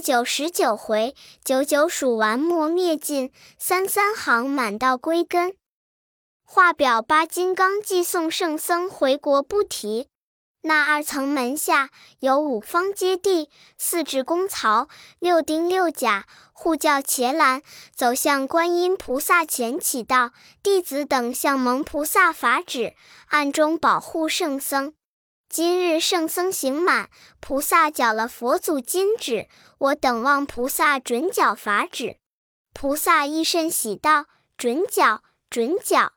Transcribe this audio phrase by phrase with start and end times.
[0.00, 5.54] 九十九回，九九数完磨灭尽，三三行满道归根。
[6.44, 10.08] 画表八金刚寄送圣僧回国不提。
[10.62, 13.48] 那二层门下有五方揭谛，
[13.78, 14.88] 四指公曹，
[15.20, 17.62] 六丁六甲，护教伽蓝，
[17.94, 22.94] 走向观音菩萨前祈道：弟子等向蒙菩萨法旨，
[23.28, 24.94] 暗中保护圣僧。
[25.48, 27.08] 今日圣僧行满，
[27.40, 29.48] 菩萨缴了佛祖金旨，
[29.78, 32.18] 我等望菩萨准缴法旨。
[32.74, 34.26] 菩萨一身喜道
[34.58, 36.12] ：“准缴，准缴。”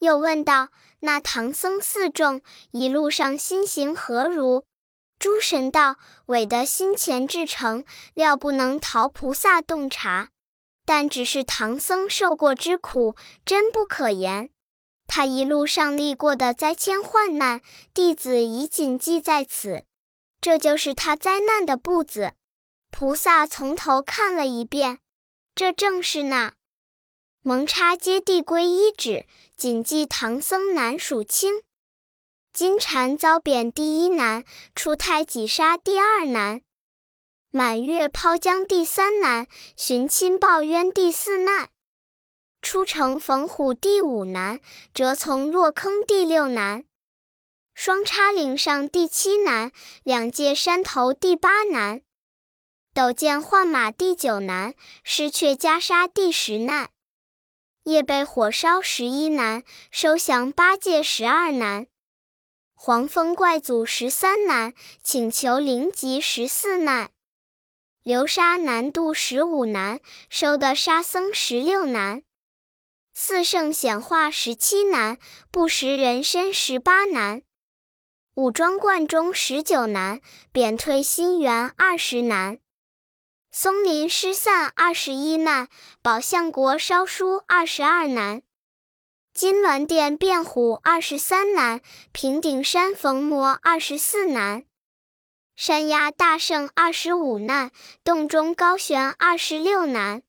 [0.00, 2.40] 又问道：“那唐僧四众
[2.70, 4.64] 一路上心行何如？”
[5.20, 5.96] 诸神道
[6.26, 10.30] ：“韦的心前至诚，料不能逃菩萨洞察。
[10.86, 14.48] 但只是唐僧受过之苦，真不可言。”
[15.14, 17.60] 他一路上历过的灾迁患难，
[17.92, 19.84] 弟子已谨记在此。
[20.40, 22.32] 这就是他灾难的步子。
[22.90, 25.00] 菩萨从头看了一遍，
[25.54, 26.54] 这正是那
[27.42, 31.60] 蒙差揭谛归一旨，谨记唐僧难数清。
[32.54, 36.62] 金蝉遭贬第一难，出胎几杀第二难，
[37.50, 39.46] 满月抛江第三难，
[39.76, 41.68] 寻亲报冤第四难。
[42.62, 44.60] 出城逢虎第五难，
[44.94, 46.84] 折从落坑第六难，
[47.74, 49.72] 双叉岭上第七难，
[50.04, 52.02] 两界山头第八难，
[52.94, 56.90] 斗剑换马第九难，失却袈裟第十难，
[57.82, 61.88] 夜被火烧十一难，收降八戒十二难，
[62.74, 67.10] 黄风怪祖十三难，请求灵吉十四难，
[68.04, 72.22] 流沙难渡十五难，收得沙僧十六难。
[73.14, 75.18] 四圣显化十七难，
[75.50, 77.42] 不识人身十八难，
[78.34, 82.58] 五庄观中十九难，贬退心源二十难，
[83.50, 85.68] 松林失散二十一难，
[86.00, 88.42] 宝象国烧书二十二难，
[89.34, 94.64] 金銮殿变虎二十三难，平顶山逢魔二十四难，
[95.54, 100.22] 山崖大圣二十五难，洞中高悬二十六难。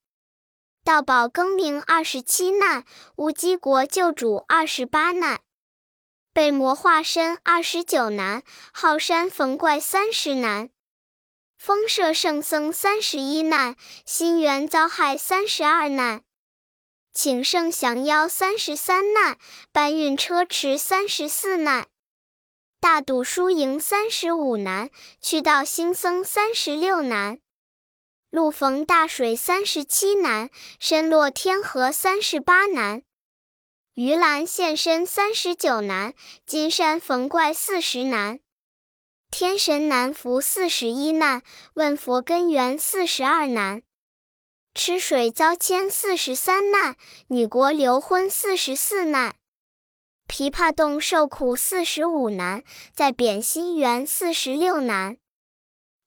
[0.83, 2.83] 道宝更名二十七难，
[3.15, 5.39] 乌鸡国救主二十八难，
[6.33, 10.69] 被魔化身二十九难，浩山逢怪三十难，
[11.57, 16.21] 风舍圣僧三十一难，心猿遭害三十二难，
[17.13, 19.37] 请圣降妖三十三难，
[19.71, 21.87] 搬运车迟三十四难，
[22.81, 24.89] 大赌输赢三十五难，
[25.21, 27.39] 去到新僧三十六难。
[28.33, 30.49] 路逢大水三十七难，
[30.79, 33.03] 身落天河三十八难，
[33.93, 38.39] 鱼篮现身三十九难，金山逢怪四十难，
[39.29, 41.43] 天神难伏四十一难，
[41.75, 43.83] 问佛根源四十二难，
[44.73, 46.95] 吃水遭迁四十三难，
[47.27, 49.35] 女国流婚四十四难，
[50.27, 52.63] 琵琶洞受苦四十五难，
[52.95, 55.19] 在贬心园四十六难。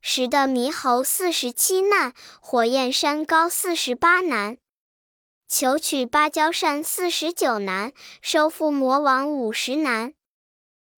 [0.01, 4.59] 使得猕猴四十七难，火焰山高四十八难，
[5.49, 7.93] 求取芭蕉扇四十九难，
[8.23, 10.15] 收复魔王五十难，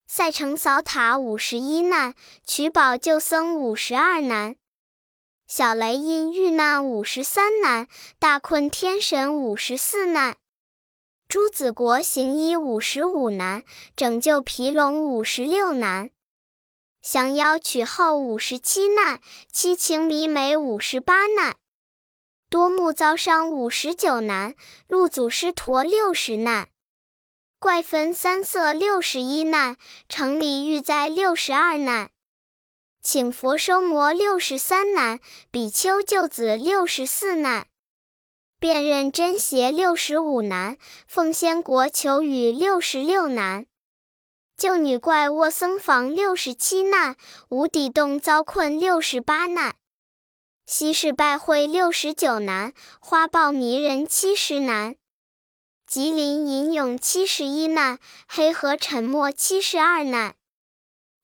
[0.06, 2.14] 赛城扫塔五十一难，
[2.44, 4.56] 取宝救僧五十二难，
[5.46, 7.88] 小雷音遇难五十三难，
[8.18, 10.36] 大困天神五十四难，
[11.26, 13.64] 朱子国行医五十五难，
[13.96, 16.10] 拯救皮龙五十六难。
[17.00, 19.20] 降妖取后五十七难，
[19.52, 21.56] 七情迷美五十八难，
[22.50, 24.54] 多目遭伤五十九难，
[24.88, 26.68] 路祖师陀六十难，
[27.58, 29.76] 怪分三色六十一难，
[30.08, 32.10] 城里遇灾六十二难，
[33.00, 35.20] 请佛收魔六十三难，
[35.50, 37.68] 比丘救子六十四难，
[38.58, 40.76] 辨认真邪六十五难，
[41.06, 43.66] 奉仙国求雨六十六难。
[44.58, 47.14] 救女怪卧僧房六十七难，
[47.48, 49.76] 无底洞遭困六十八难，
[50.66, 54.96] 西市拜会六十九难，花豹迷人七十难，
[55.86, 60.34] 吉林吟咏七十一难，黑河沉没七十二难，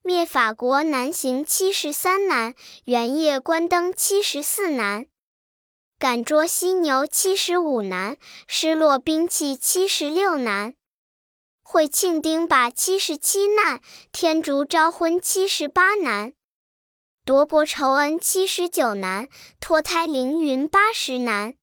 [0.05, 2.55] 灭法国难行七十三难，
[2.85, 5.07] 圆夜关灯七十四难，
[5.99, 8.17] 赶捉犀牛七十五难，
[8.47, 10.77] 失落兵器七十六难。
[11.75, 13.81] 会庆丁把七十七难，
[14.13, 16.33] 天竺招婚七十八难，
[17.25, 19.29] 夺伯仇恩七十九难，
[19.59, 21.57] 脱胎凌云八十难，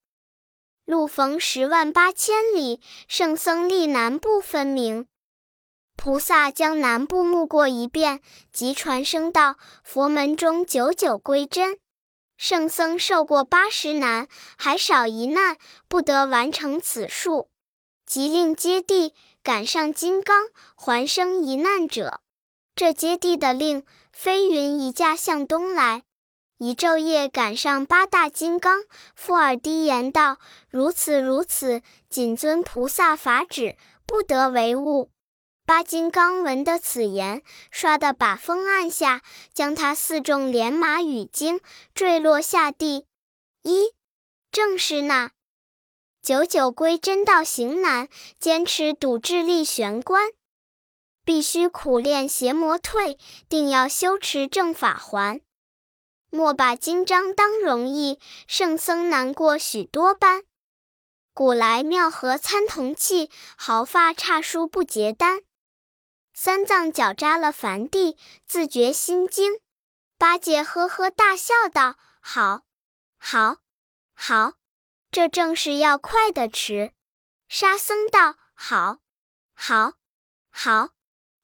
[0.84, 5.08] 路逢十万八千里，圣僧历难不分明。
[5.96, 8.20] 菩萨将南部目过一遍，
[8.52, 11.80] 即传声道：佛门中九九归真。
[12.36, 15.56] 圣僧受过八十难，还少一难，
[15.88, 17.48] 不得完成此数。
[18.06, 22.22] 即令揭谛赶上金刚，还生一难者。
[22.76, 23.84] 这接地的令，
[24.14, 26.04] 飞云一驾向东来，
[26.58, 28.84] 一昼夜赶上八大金刚，
[29.16, 30.38] 附耳低言道
[30.70, 35.10] ：“如此如此，谨遵菩萨法旨，不得为误。”
[35.66, 37.42] 八金刚闻得此言，
[37.74, 39.22] 唰的把风按下，
[39.54, 41.62] 将他四众连马与经
[41.94, 43.06] 坠落下地。
[43.64, 43.94] 一
[44.52, 45.32] 正是那
[46.22, 48.08] 九九归真道行难，
[48.40, 50.32] 坚持笃志立玄关。
[51.26, 53.18] 必须苦练邪魔退，
[53.50, 55.42] 定要修持正法还。
[56.30, 60.44] 莫把金章当容易，圣僧难过许多般。
[61.34, 65.42] 古来妙合参同契，毫发差疏不结丹。
[66.34, 69.60] 三藏脚扎了梵地，自觉心惊。
[70.18, 72.62] 八戒呵呵大笑道：“好，
[73.18, 73.58] 好，
[74.14, 74.54] 好，
[75.12, 76.94] 这正是要快的迟。”
[77.48, 79.00] 沙僧道：“好，
[79.54, 79.94] 好，
[80.50, 80.90] 好。”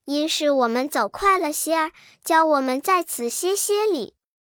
[0.05, 1.91] 因是我们走快了些儿，
[2.23, 4.15] 教我们在此歇歇礼。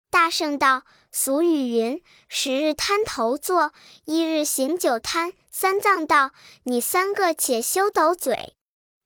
[0.10, 3.72] 大圣道：“俗语云，十日滩头坐，
[4.04, 6.32] 一日行酒滩。”三藏道
[6.64, 8.58] ：“你三个且休抖嘴，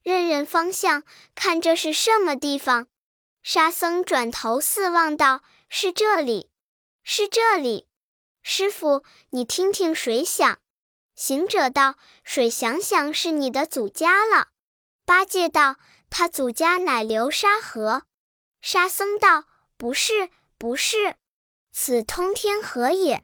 [0.02, 1.04] 认认方向，
[1.36, 2.88] 看这是什么地方？”
[3.44, 6.50] 沙僧转头四望道：“是这里，
[7.04, 7.88] 是这里。”
[8.42, 10.60] 师傅，你听听水响。
[11.16, 14.50] 行者道：“水响响是你的祖家了。”
[15.06, 15.78] 八戒道。
[16.14, 18.04] 他祖家乃流沙河，
[18.62, 19.46] 沙僧道
[19.78, 21.16] ：“不是，不是，
[21.72, 23.24] 此通天河也。”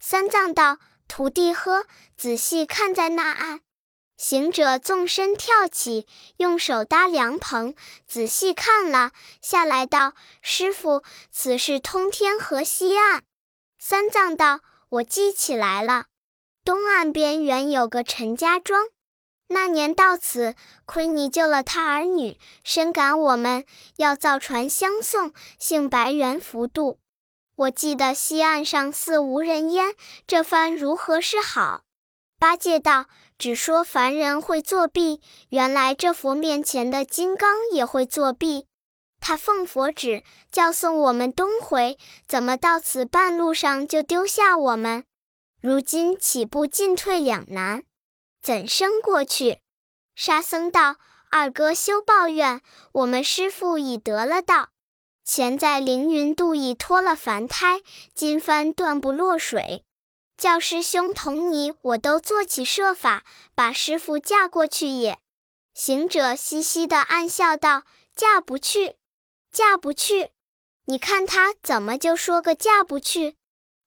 [0.00, 1.84] 三藏道：“徒弟呵，
[2.16, 3.60] 仔细看在那岸。”
[4.16, 6.06] 行者纵身跳起，
[6.38, 7.74] 用手搭凉棚，
[8.06, 9.12] 仔细看了
[9.42, 13.24] 下来，道：“师傅，此是通天河西岸。”
[13.84, 16.04] 三藏道：“我记起来了，
[16.64, 18.86] 东岸边原有个陈家庄。”
[19.50, 20.54] 那年到此，
[20.86, 23.64] 亏你救了他儿女，深感我们
[23.96, 27.00] 要造船相送，幸白猿扶渡。
[27.56, 29.96] 我记得西岸上似无人烟，
[30.28, 31.82] 这番如何是好？
[32.38, 33.06] 八戒道
[33.36, 38.68] ：“只说凡人会作弊，原来这佛面前的金刚也会作弊。
[39.22, 41.96] 他奉佛旨叫送我们东回，
[42.26, 45.04] 怎么到此半路上就丢下我们？
[45.60, 47.84] 如今岂不进退两难。”
[48.42, 49.60] 怎生过去？
[50.16, 50.96] 沙僧道
[51.30, 52.60] ：“二哥休抱怨，
[52.90, 54.70] 我们师傅已得了道，
[55.24, 57.80] 前在凌云渡已脱了凡胎，
[58.12, 59.84] 今番断不落水。
[60.36, 63.22] 叫师兄同你我都做起设法，
[63.54, 65.20] 把师傅嫁过去也。”
[65.72, 67.84] 行者嘻嘻的暗笑道
[68.16, 68.96] ：“嫁不去，
[69.52, 70.30] 嫁不去！
[70.86, 73.36] 你看他怎么就说个嫁不去？”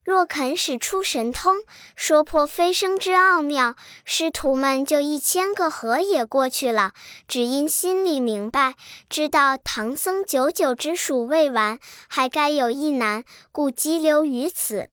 [0.06, 1.56] 若肯使出神通，
[1.96, 3.76] 说破飞升之奥妙，
[4.06, 6.94] 师徒们就一千个河也过去了。
[7.28, 8.76] 只因心里明白，
[9.10, 14.92] 知道唐僧九九之数未完，还该有一难，故激留于此。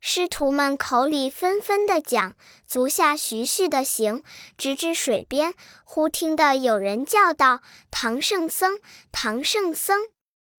[0.00, 2.36] 师徒们口里纷纷的讲，
[2.66, 4.22] 足下徐徐的行，
[4.56, 5.54] 直至水边，
[5.84, 7.60] 忽听得有人叫道
[7.90, 8.78] ：“唐圣僧，
[9.10, 10.08] 唐圣僧，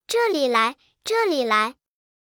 [0.07, 1.77] 这里来，这里来！”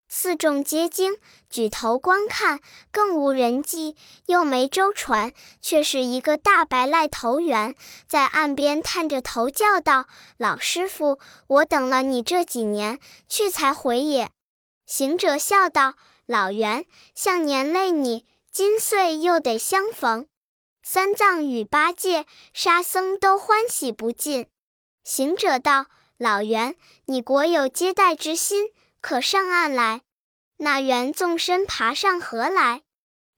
[0.08, 1.18] 四众皆惊，
[1.50, 2.60] 举头观看，
[2.92, 3.96] 更无人迹，
[4.28, 7.76] 又没舟船，却是一个大白赖头猿，
[8.08, 10.08] 在岸边探着头叫道
[10.38, 14.30] ：“老师傅，我等了你这几年，去才回也。”
[14.86, 15.96] 行者笑道
[16.26, 20.28] ：“老猿，向年累你，今岁又得相逢。”
[20.82, 24.48] 三藏与八戒、沙僧都欢喜不尽。
[25.04, 28.70] 行者道：“老猿，你果有接待之心，
[29.02, 30.02] 可上岸来。”
[30.58, 32.84] 那猿纵身爬上河来，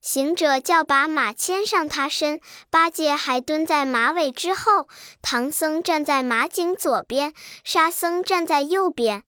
[0.00, 2.40] 行者叫把马牵上他身，
[2.70, 4.88] 八戒还蹲在马尾之后，
[5.20, 9.24] 唐僧站在马颈左边，沙僧站在右边。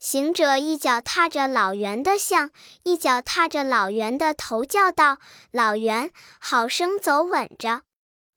[0.00, 2.50] 行者一脚踏着老猿的象，
[2.84, 5.18] 一脚踏着老猿的头，叫道
[5.52, 7.82] ：“老猿，好生走稳着。”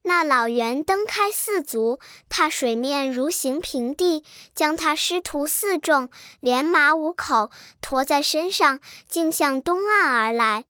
[0.03, 6.09] 那老猿蹬开四足，踏水面如行平地，将他师徒四众
[6.41, 7.49] 连马五口
[7.81, 10.65] 驮在身上，径向东岸而来。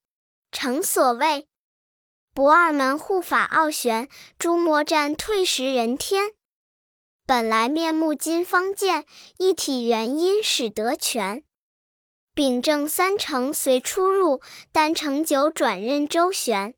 [0.51, 1.47] 诚所谓
[2.35, 4.07] 不二门护法奥玄，
[4.37, 6.33] 诸魔战退时人天。
[7.35, 9.05] 本来面目今方见，
[9.39, 11.43] 一体元因始得全。
[12.35, 14.39] 秉正三成随出入，
[14.71, 16.75] 丹成九转任周旋。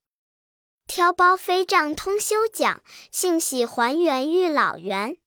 [0.87, 2.81] 挑包飞杖通修讲，
[3.11, 5.17] 幸喜还原遇老袁。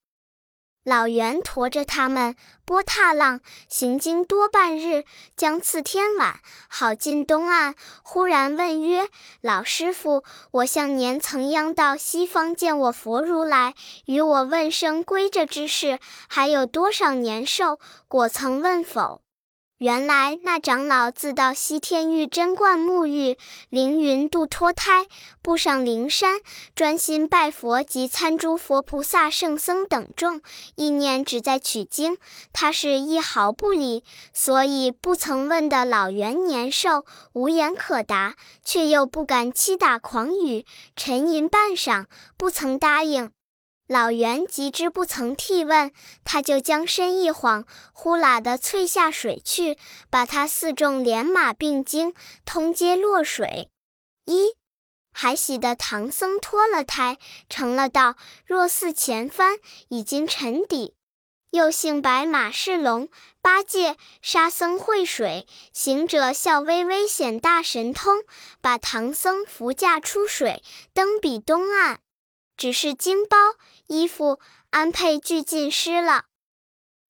[0.89, 5.05] 老袁驮着他们，波踏浪，行经多半日，
[5.37, 7.75] 将次天晚，好进东岸。
[8.03, 9.07] 忽然问曰
[9.43, 13.75] ：“老师傅，我向年曾央到西方见我佛如来，
[14.07, 17.79] 与我问声归着之事，还有多少年寿？
[18.09, 19.21] 果曾问否？”
[19.79, 25.07] 原来那长老自到西天玉真观沐浴，凌云度脱胎，
[25.41, 26.41] 步上灵山，
[26.75, 30.41] 专心拜佛及参诸佛菩萨圣僧等众，
[30.75, 32.17] 意念只在取经，
[32.53, 34.03] 他是一毫不理，
[34.35, 40.67] 所以不曾问的老元年寿，无言可答，却又不敢欺打诳语，
[40.97, 42.07] 沉吟半晌，
[42.37, 43.31] 不曾答应。
[43.89, 45.93] 老袁急之不曾替问，
[46.23, 47.65] 他就将身一晃，
[47.95, 49.79] 呼啦的窜下水去，
[50.11, 52.13] 把他四众连马并经，
[52.45, 53.71] 通街落水。
[54.27, 54.53] 一
[55.11, 57.17] 还喜的唐僧脱了胎，
[57.49, 59.57] 成了道，若似前番，
[59.89, 60.95] 已经沉底。
[61.53, 63.09] 又幸白马是龙，
[63.41, 68.23] 八戒、沙僧会水，行者笑微微显大神通，
[68.61, 72.01] 把唐僧扶驾出水，登彼东岸。
[72.59, 73.37] 只是经包
[73.89, 74.39] 衣服
[74.71, 76.27] 安配俱尽湿了，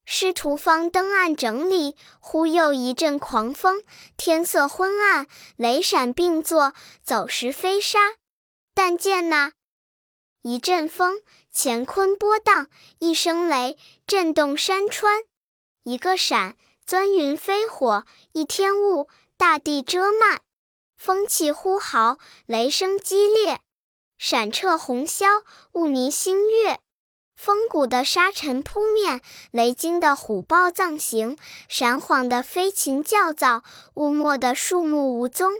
[0.05, 3.83] 师徒方登岸整理，忽又一阵狂风，
[4.17, 7.99] 天色昏暗，雷闪并作，走时飞沙。
[8.75, 9.53] 但见那
[10.43, 11.21] 一阵风，
[11.53, 12.67] 乾坤波荡；
[13.01, 15.25] 一声雷，震动山川；
[15.83, 16.57] 一个闪，
[16.87, 20.39] 钻云飞火；一天雾，大地遮漫；
[20.97, 23.61] 风起呼号，雷声激烈。
[24.19, 26.79] 闪彻红霄，雾迷星月；
[27.37, 29.21] 风谷的沙尘扑面，
[29.53, 33.63] 雷惊的虎豹藏形，闪晃的飞禽叫噪，
[33.95, 35.53] 雾没的树木无踪。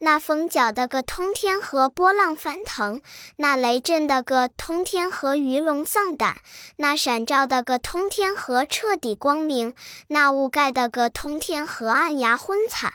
[0.00, 3.00] 那风搅得个通天河波浪翻腾，
[3.36, 6.42] 那雷震得个通天河鱼龙丧胆，
[6.76, 9.74] 那闪照得个通天河彻底光明，
[10.08, 12.92] 那雾盖得个通天河暗崖昏惨。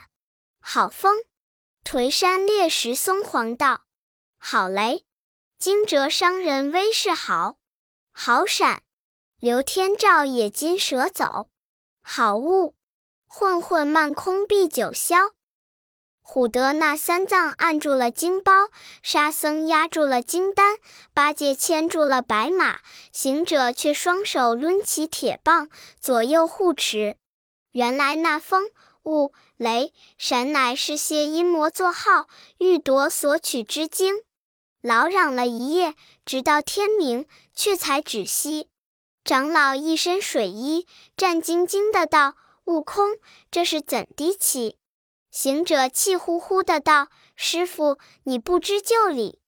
[0.60, 1.16] 好风，
[1.84, 3.81] 颓山裂石松黄道。
[4.44, 5.06] 好雷，
[5.56, 7.58] 惊蛰伤人威势好；
[8.10, 8.82] 好闪，
[9.38, 11.46] 刘天照野金蛇走；
[12.02, 12.74] 好雾，
[13.24, 15.30] 混混漫空避九霄。
[16.24, 18.52] 唬得那三藏按住了金包，
[19.00, 20.76] 沙僧压住了金丹，
[21.14, 22.80] 八戒牵住了白马，
[23.12, 25.70] 行者却双手抡起铁棒，
[26.00, 27.16] 左右护持。
[27.70, 28.64] 原来那风
[29.04, 32.26] 雾雷闪，乃是些阴魔作号，
[32.58, 34.24] 欲夺所取之精。
[34.82, 35.94] 老嚷了一夜，
[36.26, 37.24] 直到天明，
[37.54, 38.68] 却才止息。
[39.24, 42.34] 长老一身水衣，战兢兢的道
[42.66, 43.16] ：“悟空，
[43.48, 44.76] 这是怎的起？”
[45.30, 49.38] 行者气呼呼的道：“师傅，你不知就里。”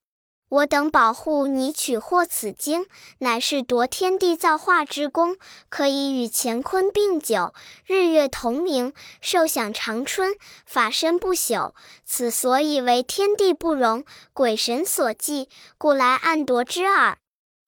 [0.55, 2.85] 我等保护你取获此经，
[3.17, 5.35] 乃是夺天地造化之功，
[5.67, 7.53] 可以与乾坤并久，
[7.85, 10.35] 日月同明，寿享长春，
[10.65, 11.73] 法身不朽。
[12.05, 17.17] 此所以为天地不容，鬼神所忌，故来暗夺之耳。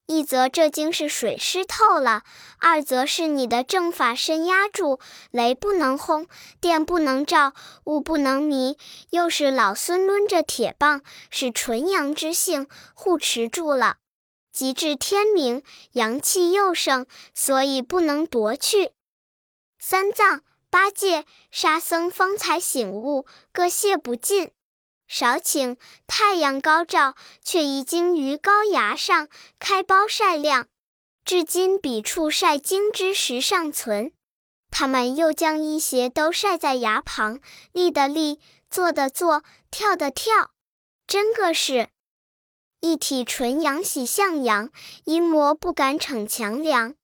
[0.08, 2.24] 一则这经是水湿透了，
[2.60, 5.00] 二则是你的正法身压住，
[5.32, 6.28] 雷不能轰，
[6.62, 8.78] 电不能照，雾不能迷，
[9.10, 13.98] 又是老孙抡着铁棒，是纯阳之性护持住了。
[14.54, 15.62] 及至天明，
[15.92, 18.94] 阳气又盛，所以不能夺去。
[19.78, 24.52] 三藏、八戒、沙僧方才醒悟，各谢不尽。
[25.08, 30.68] 少顷，太阳高照，却已经于高崖上开苞晒亮。
[31.24, 34.12] 至今彼处晒经之时尚存。
[34.70, 37.40] 他们又将衣鞋都晒在崖旁，
[37.72, 40.52] 立的立，坐的坐，跳的跳，
[41.08, 41.90] 真个是
[42.82, 44.70] 一体纯阳喜向阳，
[45.06, 46.96] 阴魔不敢逞强梁。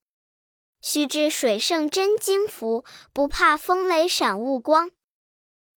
[0.82, 2.84] 须知水圣真经福，
[3.14, 4.92] 不怕风雷闪雾光。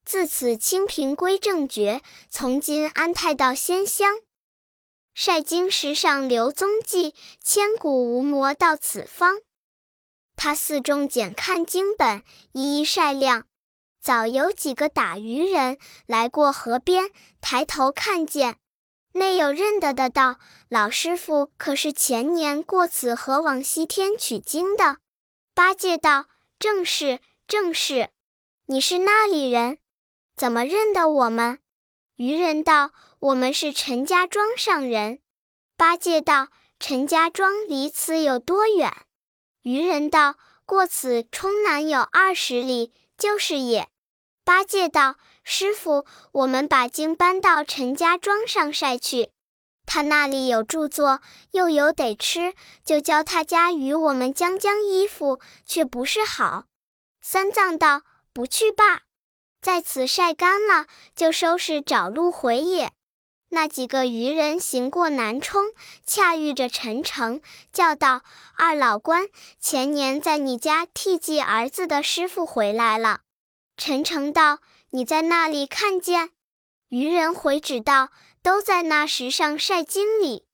[0.06, 4.20] 自此清平归正觉，从今安泰到仙乡。
[5.14, 9.40] 晒经石上留踪迹，千古无魔到此方。
[10.36, 12.22] 他寺中检看经本，
[12.52, 13.48] 一一晒亮。
[14.00, 17.10] 早有几个打渔人来过河边，
[17.40, 18.58] 抬头看见，
[19.14, 20.38] 内有认得的道
[20.70, 24.98] ：“老师傅可是前年过此河往西天取经的？”
[25.52, 26.26] 八戒道
[26.60, 28.10] ：“正是，正是。
[28.66, 29.78] 你是那里人？”
[30.36, 31.60] 怎么认得我们？
[32.16, 32.90] 渔人道
[33.20, 35.20] ：“我们是陈家庄上人。”
[35.78, 38.92] 八戒道：“陈家庄离此有多远？”
[39.62, 43.88] 渔人道：“过此冲南有二十里，就是也。”
[44.44, 49.30] 八戒道：“师傅，我们把经搬到陈家庄上晒去。”
[49.86, 52.52] 他那里有著作，又有得吃，
[52.84, 56.66] 就教他家与我们将将衣服，却不是好。”
[57.22, 58.02] 三藏道
[58.34, 59.02] ：“不去罢，
[59.66, 62.92] 在此晒干了，就收拾找路回也。”
[63.50, 65.73] 那几个渔人行过南冲，
[66.06, 67.40] 恰遇着陈诚，
[67.73, 68.23] 叫道
[68.56, 69.26] ：“二老官，
[69.58, 73.23] 前年在你家替祭儿子的师傅回来了。”
[73.76, 76.30] 陈诚道：“你在那里看见？”
[76.88, 78.11] 渔人回指道
[78.44, 80.45] ：“都在那石上晒金里。”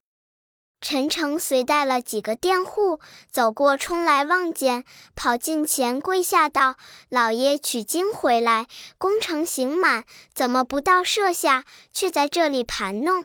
[0.82, 2.98] 陈诚随带了几个佃户
[3.30, 4.84] 走过，冲来望见，
[5.14, 6.74] 跑近前跪下道
[7.08, 8.66] ：“老爷取经回来，
[8.98, 13.24] 功成行满，怎么不到舍下，却在这里盘弄？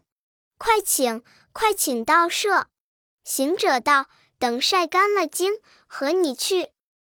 [0.59, 2.67] 快请，快请到舍。”
[3.25, 4.05] 行者道
[4.37, 5.53] ：“等晒干了经，
[5.87, 6.69] 和你去。”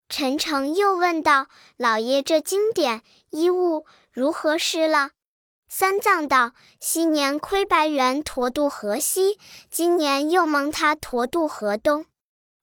[0.08, 5.10] 陈诚又问道：“老爷这经典衣物如何湿了？”
[5.72, 9.38] 三藏道：“昔年亏白猿驮渡河西，
[9.70, 12.06] 今年又蒙他驮渡河东，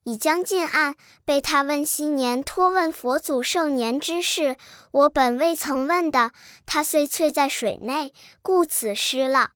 [0.03, 0.93] 已将近岸。
[1.23, 4.57] 被他问昔年托问佛祖寿年之事，
[4.91, 6.33] 我本未曾问的。
[6.65, 9.51] 他虽翠在水内，故此失了。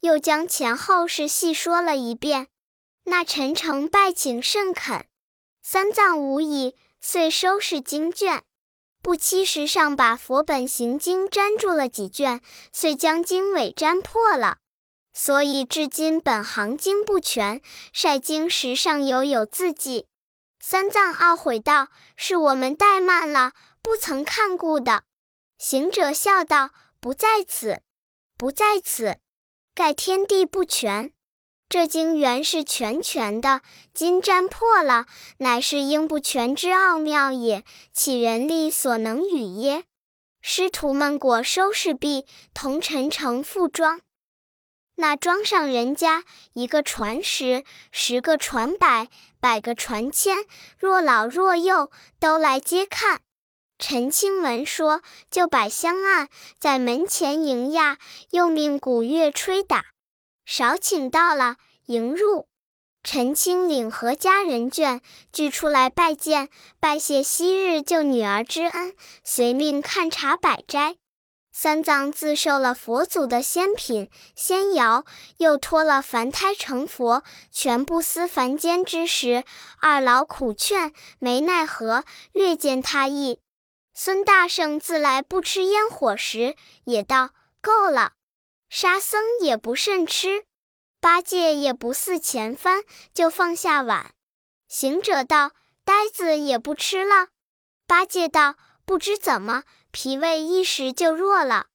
[0.00, 2.48] 又将前后事细说了一遍。
[3.04, 5.06] 那陈诚拜请甚恳，
[5.62, 8.42] 三藏无已，遂收拾经卷。”
[9.00, 12.40] 不期时上把佛本行经粘住了几卷，
[12.72, 14.58] 遂将经尾粘破了，
[15.14, 17.62] 所以至今本行经不全。
[17.92, 20.06] 晒经时上有有字迹。
[20.60, 25.04] 三藏懊悔道：“是我们怠慢了，不曾看顾的。”
[25.56, 27.80] 行者笑道：“不在此，
[28.36, 29.18] 不在此，
[29.74, 31.12] 盖天地不全。”
[31.68, 33.60] 这经原是全全的，
[33.92, 35.04] 今粘破了，
[35.36, 39.84] 乃是应不全之奥妙也，岂人力所能与耶？
[40.40, 44.00] 师徒们果收拾毕，同陈诚复装。
[44.96, 49.08] 那庄上人家一个船十，十个船百，
[49.38, 50.38] 百个船千，
[50.78, 53.20] 若老若幼都来接看。
[53.78, 57.98] 陈清闻说，就摆香案在门前迎驾，
[58.30, 59.84] 又命鼓乐吹打。
[60.50, 61.56] 少请到了，
[61.88, 62.48] 迎入。
[63.04, 66.48] 陈清领和家人眷俱出来拜见，
[66.80, 70.96] 拜谢昔日救女儿之恩，随命看茶摆斋。
[71.52, 75.04] 三藏自受了佛祖的仙品仙肴，
[75.36, 77.22] 又托了凡胎成佛，
[77.52, 79.44] 全不思凡间之时。
[79.82, 83.38] 二老苦劝，没奈何，略见他意。
[83.92, 88.12] 孙大圣自来不吃烟火食，也道够了。
[88.68, 90.44] 沙僧也不甚吃，
[91.00, 92.82] 八戒也不似前番，
[93.14, 94.12] 就放下碗。
[94.68, 95.52] 行者道
[95.84, 97.28] ：“呆子也不吃了。”
[97.88, 101.68] 八戒道：“不知怎么，脾胃一时就弱了。”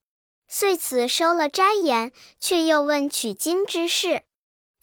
[0.47, 4.23] 遂此收了斋言，却又问取经之事。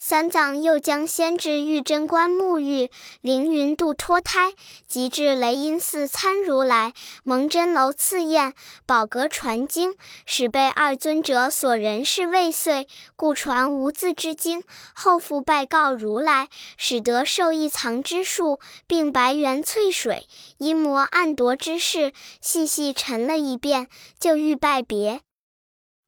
[0.03, 2.89] 三藏又将先至玉真观沐浴，
[3.21, 4.51] 凌云度脱胎，
[4.87, 8.55] 及至雷音寺参如来，蒙真楼赐宴，
[8.87, 9.93] 宝阁传经，
[10.25, 14.63] 使被二尊者所人事未遂，故传无字之经。
[14.95, 20.25] 后复拜告如来，使得受益藏之术，并白猿翠水
[20.57, 22.11] 阴魔暗夺之事，
[22.41, 23.87] 细细陈了一遍，
[24.19, 25.21] 就欲拜别。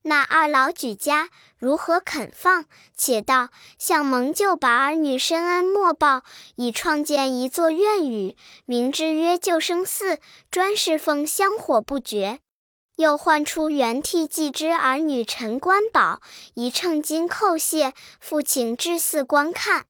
[0.04, 2.66] 那二老举家如何肯放？
[2.96, 6.24] 且道向蒙救把儿女深恩莫报，
[6.56, 8.36] 已创建一座院宇，
[8.66, 10.20] 名之曰救生寺，
[10.52, 12.40] 专侍奉香火不绝。
[12.98, 16.22] 又唤出原替祭之儿女陈官宝，
[16.54, 19.86] 一称金叩谢，复请至寺观看。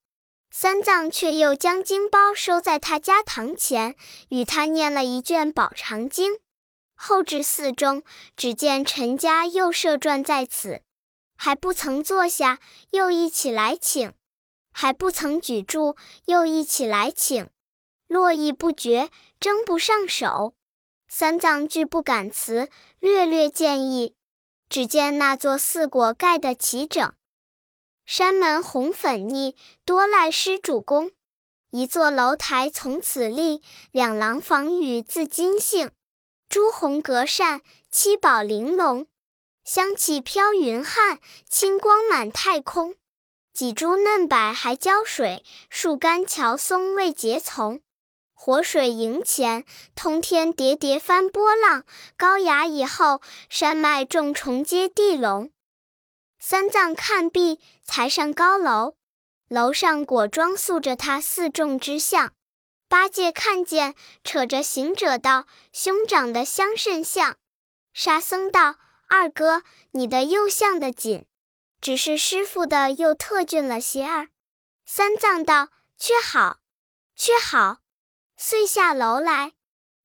[0.52, 3.96] 三藏却又将经包收在他家堂前，
[4.30, 6.38] 与他念了一卷宝长经。
[6.96, 8.04] 后至寺中，
[8.36, 10.82] 只见陈家又设传在此，
[11.36, 12.60] 还不曾坐下，
[12.92, 14.12] 又一起来请；
[14.72, 17.50] 还不曾举箸，又一起来请。
[18.08, 20.54] 络绎不绝，争不上手。
[21.08, 24.16] 三藏俱不敢辞，略略建议。
[24.70, 27.14] 只见那座寺果盖得齐整，
[28.06, 31.12] 山门红粉腻，多赖施主功。
[31.70, 35.92] 一座楼台从此立，两廊房宇自今兴。
[36.54, 39.08] 朱红隔扇，七宝玲珑，
[39.64, 42.94] 香气飘云汉，清光满太空。
[43.52, 47.82] 几株嫩柏还浇水，树干乔松未结丛。
[48.36, 51.86] 活水盈前，通天叠叠翻波浪。
[52.16, 55.50] 高崖以后，山脉重重接地龙。
[56.38, 58.94] 三藏看毕，才上高楼，
[59.50, 62.32] 楼上果装塑着他四众之像。
[62.94, 67.38] 八戒看见，扯着行者道：“兄长得相甚像。”
[67.92, 68.76] 沙僧道
[69.10, 71.26] ：“二哥，你的又像的紧。”
[71.82, 74.28] 只是师傅的又特俊了些儿。
[74.86, 76.60] 三藏道：“却好，
[77.16, 77.78] 却好。”
[78.38, 79.54] 遂下楼来。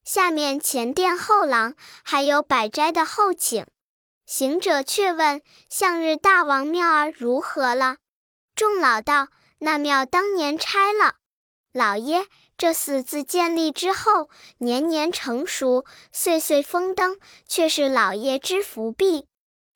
[0.03, 3.67] 下面前殿后廊，还有百斋的后请。
[4.25, 7.99] 行者却问：“向日大王庙儿如何了？”
[8.57, 9.29] 众老道
[9.61, 11.17] ：“那庙当年拆了。”
[11.71, 12.27] 老爷，
[12.59, 17.17] 这寺自建立之后，年年成熟，岁岁丰登，
[17.47, 19.27] 却是老爷之福庇。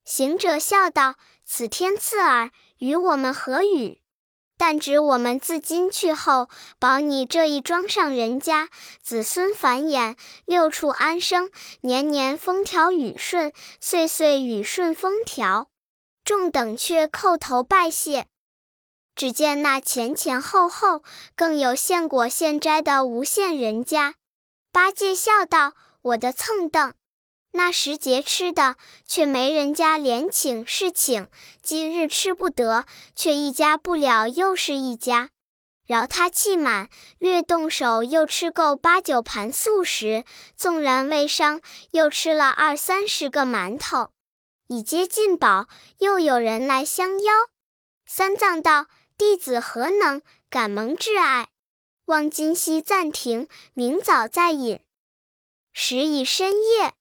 [0.05, 1.15] 行者笑道
[1.47, 4.01] ：“此天赐耳，与我们何与？”
[4.59, 6.49] 但只我们自今去后，
[6.81, 8.69] 保你这一庄上人家
[9.01, 11.51] 子孙繁衍，六处安生，
[11.83, 15.69] 年年风调雨顺，岁岁雨顺风调。
[16.25, 18.27] 众等却叩头拜谢。
[19.15, 21.03] 只见那前前后后，
[21.37, 24.15] 更有现果现斋的无限人家。
[24.73, 26.95] 八戒笑道：“我的蹭蹬。”
[27.55, 31.27] 那时节吃的，却没人家连请是请；
[31.63, 35.29] 今日吃不得，却一家不了又是一家。
[35.87, 40.25] 饶他气满，略动手，又吃够八九盘素食；
[40.57, 44.11] 纵然未伤，又吃了二三十个馒头，
[44.69, 45.67] 已接近饱，
[45.99, 47.33] 又有人来相邀。
[48.07, 48.87] 三藏道
[49.23, 51.51] ：“弟子何能，敢蒙挚爱？
[52.07, 54.81] 望今夕暂停，明早再饮。”
[55.73, 56.95] 时已深夜。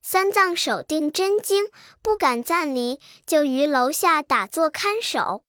[0.00, 1.66] 三藏守定真经，
[2.00, 5.42] 不敢暂离，就于楼下打坐看守。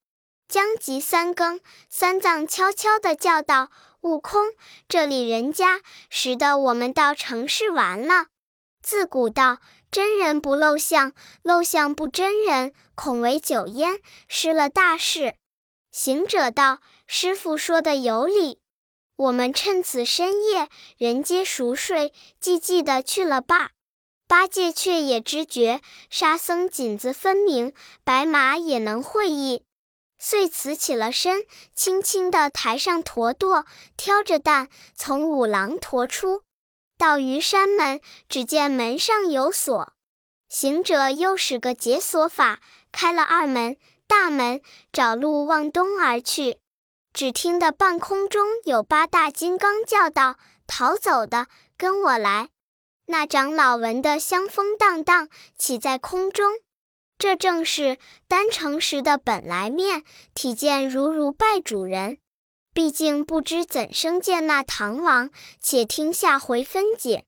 [0.47, 3.69] 将及三更，三藏悄悄地叫道
[4.01, 4.47] ：“悟空，
[4.87, 8.29] 这里人家使得我们到城市玩了。
[8.81, 9.59] 自古道，
[9.91, 15.35] 真人不露相，露相不真人，恐为酒烟，失了大事。”
[15.95, 18.59] 行者道：“师傅说的有理，
[19.15, 23.71] 我们趁此深夜，人皆熟睡，寂寂的去了罢。”
[24.27, 25.79] 八戒却也知觉，
[26.09, 29.63] 沙僧颈子分明，白马也能会意，
[30.19, 36.41] 遂辞起了身，轻轻地抬上驼舵，挑着担从五郎驮出，
[36.97, 39.93] 到于山门，只见门上有锁，
[40.49, 42.59] 行者又使个解锁法，
[42.91, 43.77] 开了二门，
[44.15, 44.61] 大门
[44.93, 46.59] 找路往东而去。
[47.11, 51.47] 只听得半空中有八大金刚叫道：“逃走的，
[51.77, 52.47] 跟我来！”
[53.07, 56.53] 那长老闻得香风荡荡，起在空中。
[57.17, 57.97] 这正是
[58.29, 62.17] 丹成时的本来面，体见如如拜主人。
[62.73, 67.25] 毕竟不知怎生见那唐王，且听下回分解。